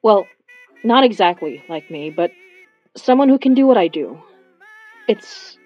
Well, 0.02 0.26
not 0.82 1.04
exactly 1.04 1.62
like 1.68 1.90
me, 1.90 2.10
but 2.10 2.30
someone 2.96 3.28
who 3.28 3.38
can 3.38 3.54
do 3.54 3.66
what 3.66 3.78
I 3.78 3.88
do. 3.88 4.18
It's 5.08 5.58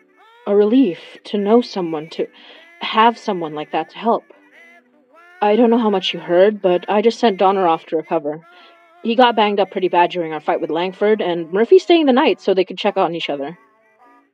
a 0.47 0.55
relief 0.57 0.99
to 1.25 1.39
know 1.39 1.61
someone, 1.61 2.09
to 2.11 2.27
have 2.81 3.19
someone 3.19 3.55
like 3.55 3.73
that 3.73 3.91
to 3.91 3.99
help. 3.99 4.25
I 5.41 5.57
don't 5.57 5.71
know 5.71 5.79
how 5.79 5.91
much 5.91 6.13
you 6.13 6.21
heard, 6.21 6.61
but 6.61 6.85
I 6.89 7.01
just 7.03 7.21
sent 7.21 7.39
Donner 7.39 7.67
off 7.67 7.87
to 7.87 7.97
recover. 7.97 8.45
He 9.03 9.15
got 9.15 9.37
banged 9.37 9.61
up 9.61 9.71
pretty 9.71 9.89
bad 9.89 10.11
during 10.11 10.33
our 10.33 10.41
fight 10.41 10.61
with 10.61 10.71
Langford, 10.71 11.21
and 11.21 11.53
Murphy's 11.53 11.85
staying 11.85 12.07
the 12.07 12.13
night 12.13 12.41
so 12.41 12.53
they 12.53 12.65
could 12.65 12.79
check 12.79 12.97
on 12.97 13.15
each 13.15 13.31
other. 13.31 13.57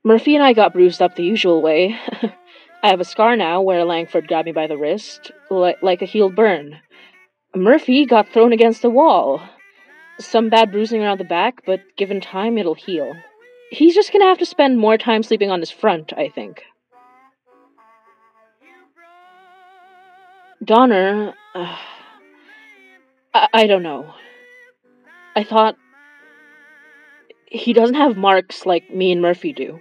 Murphy 0.03 0.35
and 0.35 0.45
I 0.45 0.53
got 0.53 0.73
bruised 0.73 1.03
up 1.03 1.17
the 1.17 1.25
usual 1.25 1.61
way. 1.63 1.99
I 2.83 2.89
have 2.89 3.01
a 3.01 3.05
scar 3.05 3.37
now 3.37 3.63
where 3.63 3.85
Langford 3.85 4.29
grabbed 4.29 4.47
me 4.47 4.53
by 4.53 4.67
the 4.67 4.77
wrist, 4.77 5.31
li- 5.51 5.77
like 5.83 6.03
a 6.03 6.07
healed 6.07 6.35
burn. 6.35 6.81
Murphy 7.55 8.05
got 8.05 8.29
thrown 8.29 8.53
against 8.53 8.83
the 8.83 8.91
wall. 8.91 9.41
Some 10.19 10.49
bad 10.49 10.73
bruising 10.73 11.03
around 11.03 11.21
the 11.21 11.25
back, 11.25 11.63
but 11.67 11.81
given 11.97 12.21
time, 12.21 12.59
it'll 12.59 12.75
heal. 12.75 13.15
He's 13.71 13.95
just 13.95 14.13
gonna 14.13 14.27
have 14.27 14.39
to 14.39 14.47
spend 14.47 14.79
more 14.79 14.99
time 14.99 15.23
sleeping 15.23 15.51
on 15.51 15.61
his 15.61 15.71
front, 15.71 16.13
I 16.15 16.29
think. 16.29 16.63
Donner. 20.65 21.35
Uh, 21.55 21.77
I, 23.33 23.49
I 23.53 23.67
don't 23.67 23.83
know. 23.83 24.15
I 25.37 25.45
thought. 25.45 25.77
He 27.47 27.73
doesn't 27.73 27.95
have 27.95 28.17
marks 28.17 28.67
like 28.67 28.91
me 28.91 29.13
and 29.13 29.23
Murphy 29.23 29.53
do. 29.53 29.79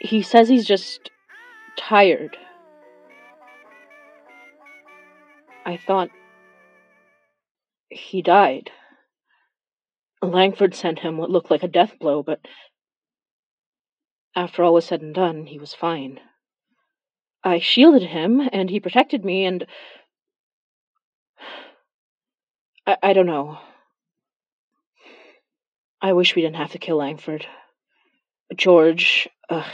He 0.00 0.22
says 0.22 0.48
he's 0.48 0.66
just 0.66 1.10
tired. 1.76 2.36
I 5.64 5.76
thought 5.76 6.10
he 7.88 8.22
died. 8.22 8.70
Langford 10.22 10.74
sent 10.74 11.00
him 11.00 11.18
what 11.18 11.30
looked 11.30 11.50
like 11.50 11.64
a 11.64 11.68
death 11.68 11.98
blow, 11.98 12.22
but 12.22 12.40
after 14.34 14.62
all 14.62 14.74
was 14.74 14.84
said 14.84 15.02
and 15.02 15.14
done, 15.14 15.46
he 15.46 15.58
was 15.58 15.74
fine. 15.74 16.20
I 17.44 17.58
shielded 17.58 18.02
him, 18.02 18.48
and 18.52 18.68
he 18.70 18.80
protected 18.80 19.24
me, 19.24 19.44
and. 19.44 19.66
I, 22.86 22.96
I 23.02 23.12
don't 23.12 23.26
know. 23.26 23.58
I 26.00 26.12
wish 26.12 26.36
we 26.36 26.42
didn't 26.42 26.56
have 26.56 26.72
to 26.72 26.78
kill 26.78 26.96
Langford. 26.96 27.46
George. 28.54 29.28
Ugh. 29.50 29.64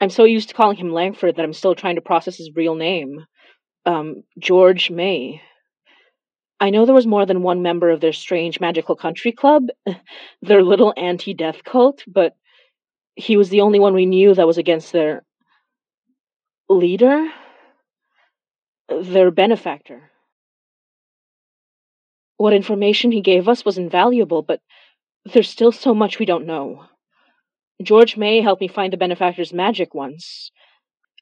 I'm 0.00 0.10
so 0.10 0.24
used 0.24 0.50
to 0.50 0.54
calling 0.54 0.76
him 0.76 0.92
Langford 0.92 1.36
that 1.36 1.44
I'm 1.44 1.52
still 1.52 1.74
trying 1.74 1.96
to 1.96 2.00
process 2.00 2.36
his 2.36 2.54
real 2.54 2.74
name. 2.74 3.24
Um, 3.84 4.22
George 4.38 4.90
May. 4.90 5.42
I 6.60 6.70
know 6.70 6.84
there 6.86 6.94
was 6.94 7.06
more 7.06 7.26
than 7.26 7.42
one 7.42 7.62
member 7.62 7.90
of 7.90 8.00
their 8.00 8.12
strange 8.12 8.60
magical 8.60 8.96
country 8.96 9.32
club, 9.32 9.68
their 10.42 10.62
little 10.62 10.92
anti 10.96 11.34
death 11.34 11.64
cult, 11.64 12.04
but 12.06 12.34
he 13.14 13.36
was 13.36 13.48
the 13.48 13.60
only 13.60 13.80
one 13.80 13.94
we 13.94 14.06
knew 14.06 14.34
that 14.34 14.46
was 14.46 14.58
against 14.58 14.92
their 14.92 15.24
leader, 16.68 17.28
their 18.88 19.30
benefactor. 19.30 20.10
What 22.36 22.52
information 22.52 23.10
he 23.12 23.20
gave 23.20 23.48
us 23.48 23.64
was 23.64 23.78
invaluable, 23.78 24.42
but 24.42 24.60
there's 25.24 25.48
still 25.48 25.72
so 25.72 25.94
much 25.94 26.18
we 26.18 26.26
don't 26.26 26.46
know. 26.46 26.84
George 27.82 28.16
May 28.16 28.40
helped 28.40 28.60
me 28.60 28.68
find 28.68 28.92
the 28.92 28.96
benefactor's 28.96 29.52
magic 29.52 29.94
once. 29.94 30.50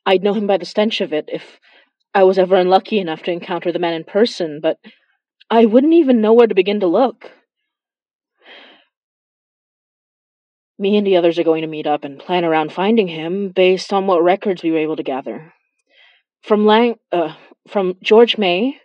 I'd 0.04 0.22
know 0.22 0.34
him 0.34 0.46
by 0.46 0.58
the 0.58 0.64
stench 0.64 1.00
of 1.00 1.12
it 1.12 1.28
if 1.32 1.58
I 2.14 2.22
was 2.22 2.38
ever 2.38 2.56
unlucky 2.56 2.98
enough 2.98 3.22
to 3.24 3.32
encounter 3.32 3.72
the 3.72 3.78
man 3.78 3.94
in 3.94 4.04
person, 4.04 4.60
but 4.62 4.78
I 5.50 5.66
wouldn't 5.66 5.92
even 5.94 6.20
know 6.20 6.32
where 6.32 6.46
to 6.46 6.54
begin 6.54 6.80
to 6.80 6.86
look. 6.86 7.30
Me 10.78 10.96
and 10.96 11.06
the 11.06 11.16
others 11.16 11.38
are 11.38 11.44
going 11.44 11.62
to 11.62 11.68
meet 11.68 11.86
up 11.86 12.04
and 12.04 12.18
plan 12.18 12.44
around 12.44 12.72
finding 12.72 13.08
him 13.08 13.48
based 13.48 13.92
on 13.92 14.06
what 14.06 14.22
records 14.22 14.62
we 14.62 14.70
were 14.70 14.78
able 14.78 14.96
to 14.96 15.02
gather. 15.02 15.54
From 16.42 16.66
Lang, 16.66 16.96
uh, 17.12 17.34
from 17.66 17.94
George 18.02 18.36
May, 18.36 18.78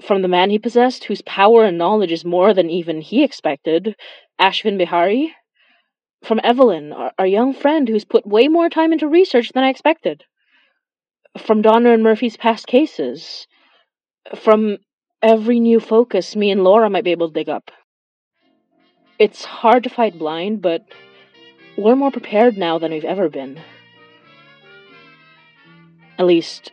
from 0.00 0.22
the 0.22 0.28
man 0.28 0.50
he 0.50 0.58
possessed, 0.58 1.04
whose 1.04 1.22
power 1.22 1.64
and 1.64 1.78
knowledge 1.78 2.12
is 2.12 2.24
more 2.24 2.54
than 2.54 2.70
even 2.70 3.00
he 3.00 3.22
expected, 3.22 3.94
Ashvin 4.40 4.78
Bihari. 4.78 5.34
From 6.24 6.40
Evelyn, 6.42 6.92
our, 6.92 7.12
our 7.18 7.26
young 7.26 7.52
friend 7.52 7.88
who's 7.88 8.04
put 8.04 8.26
way 8.26 8.48
more 8.48 8.68
time 8.68 8.92
into 8.92 9.08
research 9.08 9.50
than 9.52 9.64
I 9.64 9.70
expected. 9.70 10.24
From 11.38 11.62
Donner 11.62 11.92
and 11.92 12.02
Murphy's 12.02 12.36
past 12.36 12.66
cases. 12.66 13.46
From 14.36 14.78
every 15.20 15.60
new 15.60 15.80
focus 15.80 16.36
me 16.36 16.50
and 16.50 16.64
Laura 16.64 16.88
might 16.90 17.04
be 17.04 17.10
able 17.10 17.28
to 17.28 17.34
dig 17.34 17.48
up. 17.48 17.70
It's 19.22 19.44
hard 19.44 19.84
to 19.84 19.88
fight 19.88 20.18
blind, 20.18 20.60
but 20.62 20.84
we're 21.78 21.94
more 21.94 22.10
prepared 22.10 22.58
now 22.58 22.78
than 22.80 22.90
we've 22.90 23.04
ever 23.04 23.28
been. 23.28 23.60
At 26.18 26.26
least, 26.26 26.72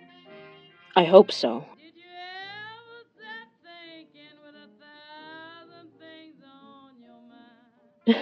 I 0.96 1.04
hope 1.04 1.32
so. 1.32 1.64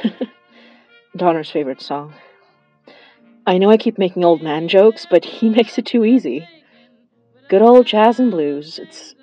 Donner's 1.15 1.49
favorite 1.49 1.79
song. 1.79 2.13
I 3.45 3.57
know 3.57 3.71
I 3.71 3.77
keep 3.77 3.97
making 3.97 4.25
old 4.25 4.41
man 4.41 4.67
jokes, 4.67 5.07
but 5.09 5.23
he 5.23 5.47
makes 5.57 5.77
it 5.77 5.85
too 5.85 6.03
easy. 6.03 6.45
Good 7.47 7.61
old 7.61 7.87
jazz 7.87 8.19
and 8.19 8.29
blues. 8.29 8.77
It's 8.77 9.15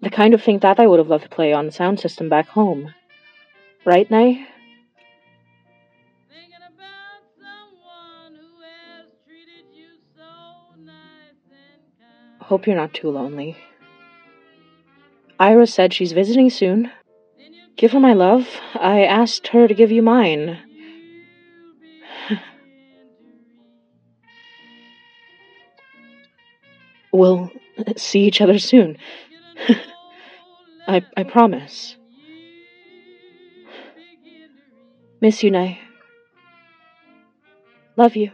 the 0.00 0.10
kind 0.10 0.32
of 0.32 0.40
thing 0.40 0.60
that 0.60 0.78
I 0.78 0.86
would 0.86 1.00
have 1.00 1.08
loved 1.08 1.24
to 1.24 1.28
play 1.28 1.52
on 1.52 1.66
the 1.66 1.72
sound 1.72 1.98
system 1.98 2.28
back 2.28 2.46
home. 2.46 2.94
Right, 3.84 4.10
now. 4.10 4.34
Hope 12.40 12.66
you're 12.66 12.76
not 12.76 12.92
too 12.92 13.10
lonely. 13.10 13.56
Ira 15.40 15.66
said 15.66 15.92
she's 15.92 16.12
visiting 16.12 16.50
soon. 16.50 16.90
Give 17.76 17.92
her 17.92 18.00
my 18.00 18.12
love. 18.12 18.48
I 18.74 19.04
asked 19.04 19.48
her 19.48 19.66
to 19.66 19.74
give 19.74 19.90
you 19.90 20.02
mine. 20.02 20.58
we'll 27.12 27.50
see 27.96 28.20
each 28.20 28.40
other 28.40 28.58
soon. 28.58 28.96
I 30.86 31.02
I 31.16 31.22
promise. 31.24 31.96
Miss 35.24 35.42
you, 35.42 35.50
Nay. 35.50 35.80
Love 37.96 38.14
you. 38.14 38.30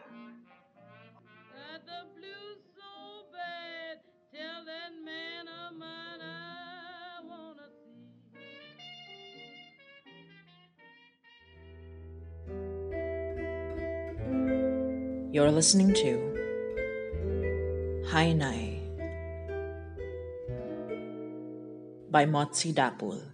You're 15.30 15.52
listening 15.52 15.94
to 15.94 16.10
Hainai 18.10 18.82
by 22.10 22.26
Motsi 22.26 22.74
Dapul. 22.74 23.29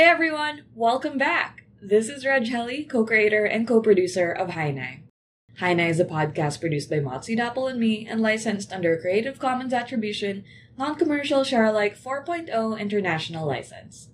Hey 0.00 0.06
everyone, 0.06 0.62
welcome 0.74 1.18
back. 1.18 1.66
This 1.82 2.08
is 2.08 2.24
Reg 2.24 2.48
Helly, 2.48 2.84
co-creator 2.84 3.44
and 3.44 3.68
co-producer 3.68 4.32
of 4.32 4.48
Hainai. 4.48 5.02
Hainai 5.58 5.90
is 5.90 6.00
a 6.00 6.06
podcast 6.06 6.58
produced 6.58 6.88
by 6.88 7.00
Motsi 7.00 7.36
Dapul 7.36 7.70
and 7.70 7.78
me 7.78 8.06
and 8.06 8.22
licensed 8.22 8.72
under 8.72 8.94
a 8.94 8.98
Creative 8.98 9.38
Commons 9.38 9.74
Attribution, 9.74 10.42
Non-Commercial 10.78 11.44
Share-alike 11.44 11.98
4.0 11.98 12.80
International 12.80 13.46
License. 13.46 14.08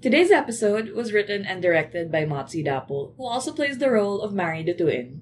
Today's 0.00 0.30
episode 0.30 0.90
was 0.90 1.12
written 1.12 1.44
and 1.44 1.60
directed 1.60 2.12
by 2.12 2.24
Motsi 2.24 2.64
Dapul, 2.64 3.16
who 3.16 3.26
also 3.26 3.52
plays 3.52 3.78
the 3.78 3.90
role 3.90 4.20
of 4.20 4.32
Mary 4.32 4.62
Dutuin. 4.62 5.18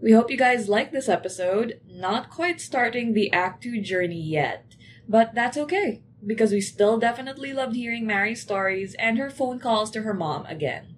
We 0.00 0.12
hope 0.12 0.30
you 0.30 0.36
guys 0.36 0.68
like 0.68 0.92
this 0.92 1.08
episode, 1.08 1.80
not 1.90 2.30
quite 2.30 2.60
starting 2.60 3.14
the 3.14 3.32
Act 3.32 3.64
2 3.64 3.80
journey 3.80 4.22
yet, 4.22 4.76
but 5.08 5.34
that's 5.34 5.56
okay 5.56 6.02
because 6.26 6.52
we 6.52 6.60
still 6.60 6.98
definitely 6.98 7.52
loved 7.52 7.76
hearing 7.76 8.06
Mary's 8.06 8.42
stories 8.42 8.94
and 8.98 9.18
her 9.18 9.30
phone 9.30 9.58
calls 9.58 9.90
to 9.90 10.02
her 10.02 10.14
mom 10.14 10.46
again. 10.46 10.96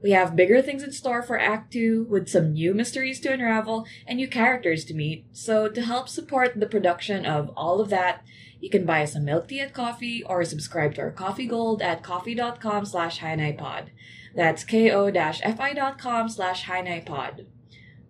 We 0.00 0.12
have 0.12 0.36
bigger 0.36 0.62
things 0.62 0.84
in 0.84 0.92
store 0.92 1.22
for 1.22 1.38
Act 1.38 1.72
2 1.72 2.06
with 2.08 2.28
some 2.28 2.52
new 2.52 2.72
mysteries 2.72 3.18
to 3.20 3.32
unravel 3.32 3.84
and 4.06 4.18
new 4.18 4.28
characters 4.28 4.84
to 4.86 4.94
meet. 4.94 5.26
So, 5.32 5.68
to 5.68 5.82
help 5.82 6.08
support 6.08 6.58
the 6.58 6.66
production 6.66 7.26
of 7.26 7.50
all 7.56 7.80
of 7.80 7.90
that, 7.90 8.22
you 8.60 8.70
can 8.70 8.84
buy 8.84 9.02
us 9.02 9.16
a 9.16 9.20
milk 9.20 9.48
tea 9.48 9.60
at 9.60 9.74
Ko-fi 9.74 10.22
or 10.24 10.44
subscribe 10.44 10.94
to 10.94 11.00
our 11.00 11.10
Ko-fi 11.10 11.46
gold 11.46 11.82
at 11.82 12.02
ko-fi.com 12.02 12.84
slash 12.84 13.20
pod. 13.20 13.90
That's 14.34 14.64
ko-fi.com 14.64 16.28
slash 16.28 16.66
pod. 17.06 17.46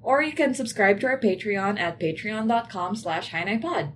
Or 0.03 0.23
you 0.23 0.33
can 0.33 0.55
subscribe 0.55 1.01
to 1.01 1.07
our 1.07 1.19
Patreon 1.19 1.79
at 1.79 1.99
patreon.com 1.99 2.97
slash 2.97 3.31
pod. 3.31 3.93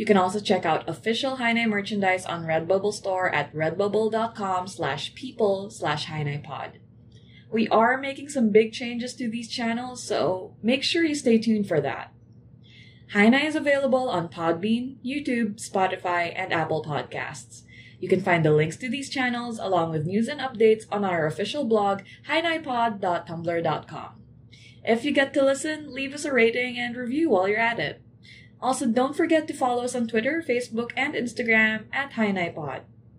You 0.00 0.06
can 0.06 0.16
also 0.16 0.40
check 0.40 0.64
out 0.64 0.88
official 0.88 1.36
Hainai 1.36 1.68
merchandise 1.68 2.24
on 2.24 2.46
Redbubble 2.46 2.94
store 2.94 3.28
at 3.34 3.54
redbubble.com 3.54 4.66
slash 4.66 5.14
people 5.14 5.68
slash 5.68 6.06
HainaiPod. 6.06 6.76
We 7.52 7.68
are 7.68 7.98
making 7.98 8.30
some 8.30 8.48
big 8.48 8.72
changes 8.72 9.12
to 9.16 9.28
these 9.28 9.50
channels, 9.50 10.02
so 10.02 10.56
make 10.62 10.82
sure 10.82 11.04
you 11.04 11.14
stay 11.14 11.36
tuned 11.36 11.68
for 11.68 11.82
that. 11.82 12.14
Hainai 13.12 13.44
is 13.44 13.54
available 13.54 14.08
on 14.08 14.30
Podbean, 14.30 14.96
YouTube, 15.04 15.60
Spotify, 15.60 16.32
and 16.34 16.50
Apple 16.50 16.82
Podcasts. 16.82 17.64
You 17.98 18.08
can 18.08 18.22
find 18.22 18.42
the 18.42 18.52
links 18.52 18.78
to 18.78 18.88
these 18.88 19.10
channels 19.10 19.58
along 19.58 19.90
with 19.90 20.06
news 20.06 20.28
and 20.28 20.40
updates 20.40 20.84
on 20.90 21.04
our 21.04 21.26
official 21.26 21.64
blog, 21.64 22.00
hainaipod.tumblr.com. 22.26 24.22
If 24.82 25.04
you 25.04 25.12
get 25.12 25.34
to 25.34 25.44
listen, 25.44 25.92
leave 25.92 26.14
us 26.14 26.24
a 26.24 26.32
rating 26.32 26.78
and 26.78 26.96
review 26.96 27.28
while 27.28 27.46
you're 27.46 27.58
at 27.58 27.78
it. 27.78 28.00
Also, 28.62 28.86
don't 28.86 29.16
forget 29.16 29.48
to 29.48 29.54
follow 29.54 29.84
us 29.84 29.94
on 29.94 30.06
Twitter, 30.06 30.44
Facebook, 30.46 30.90
and 30.96 31.14
Instagram 31.14 31.84
at 31.92 32.12
HainaiPod. 32.12 32.82